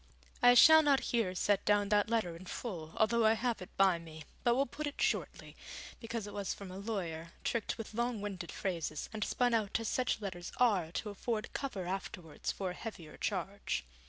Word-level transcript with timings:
I 0.41 0.55
shall 0.55 0.81
not 0.81 0.99
here 1.11 1.35
set 1.35 1.63
down 1.63 1.89
that 1.89 2.09
letter 2.09 2.35
in 2.35 2.47
full, 2.47 2.93
although 2.97 3.23
I 3.23 3.33
have 3.33 3.61
it 3.61 3.69
by 3.77 3.99
me, 3.99 4.23
but 4.43 4.55
will 4.55 4.65
put 4.65 4.87
it 4.87 4.99
shortly, 4.99 5.55
because 5.99 6.25
it 6.25 6.33
was 6.33 6.55
from 6.55 6.71
a 6.71 6.79
lawyer, 6.79 7.33
tricked 7.43 7.77
with 7.77 7.93
long 7.93 8.19
winded 8.19 8.51
phrases 8.51 9.09
and 9.13 9.23
spun 9.23 9.53
out 9.53 9.79
as 9.79 9.87
such 9.89 10.19
letters 10.19 10.51
are 10.57 10.91
to 10.93 11.11
afford 11.11 11.53
cover 11.53 11.85
afterwards 11.85 12.51
for 12.51 12.71
a 12.71 12.73
heavier 12.73 13.15
charge. 13.15 13.85